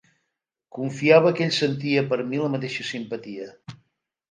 [0.77, 3.49] Confiava que ell sentia per mi la mateixa simpatia.